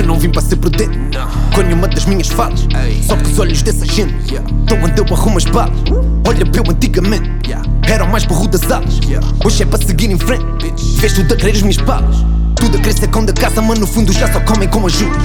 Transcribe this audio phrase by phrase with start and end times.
[0.00, 0.98] Eu não vim para ser prudente
[1.54, 2.66] com nenhuma das minhas falas.
[3.06, 5.76] Só que os olhos dessa gente estão onde eu arrumo as balas.
[6.26, 7.30] Olha para eu antigamente,
[7.86, 8.98] era o mais burro das alas.
[9.44, 12.16] Hoje é para seguir em frente, vês tudo a querer as minhas palas.
[12.60, 15.18] Tudo a crescer com da caça, mas no fundo já só comem com ajuda.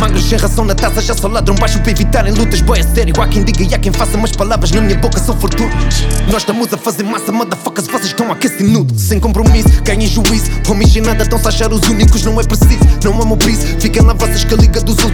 [0.00, 2.60] Magros sem ração na taça, já só ladram baixo para evitarem lutas.
[2.60, 5.18] Boy, é sério, há quem diga e há quem faça, mas palavras na minha boca
[5.18, 6.04] são fortunas.
[6.30, 8.96] Nós estamos a fazer massa, motherfuckers, vocês estão a aquecer nudo.
[8.98, 10.50] Sem compromisso, ganhem juízo.
[10.68, 12.80] Homies em nada estão-se achar os únicos, não é preciso.
[13.04, 15.04] Não amo piso, fiquem lá vocês que a liga dos últimos.